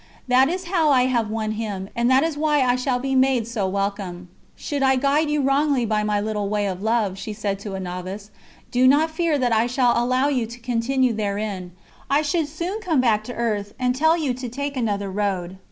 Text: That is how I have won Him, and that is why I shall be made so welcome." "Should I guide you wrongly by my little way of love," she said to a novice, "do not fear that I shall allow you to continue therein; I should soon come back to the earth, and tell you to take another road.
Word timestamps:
That 0.27 0.49
is 0.49 0.63
how 0.63 0.89
I 0.89 1.03
have 1.05 1.29
won 1.29 1.51
Him, 1.51 1.87
and 1.95 2.09
that 2.09 2.23
is 2.23 2.35
why 2.35 2.63
I 2.63 2.75
shall 2.75 2.97
be 2.97 3.13
made 3.13 3.47
so 3.47 3.67
welcome." 3.67 4.29
"Should 4.55 4.81
I 4.81 4.95
guide 4.95 5.29
you 5.29 5.43
wrongly 5.43 5.85
by 5.85 6.01
my 6.03 6.19
little 6.19 6.49
way 6.49 6.65
of 6.65 6.81
love," 6.81 7.19
she 7.19 7.33
said 7.33 7.59
to 7.59 7.75
a 7.75 7.79
novice, 7.79 8.31
"do 8.71 8.87
not 8.87 9.11
fear 9.11 9.37
that 9.37 9.53
I 9.53 9.67
shall 9.67 10.03
allow 10.03 10.27
you 10.27 10.47
to 10.47 10.59
continue 10.59 11.13
therein; 11.13 11.73
I 12.09 12.23
should 12.23 12.47
soon 12.47 12.79
come 12.81 12.99
back 12.99 13.23
to 13.25 13.33
the 13.33 13.37
earth, 13.37 13.75
and 13.77 13.93
tell 13.95 14.17
you 14.17 14.33
to 14.33 14.49
take 14.49 14.75
another 14.75 15.11
road. 15.11 15.59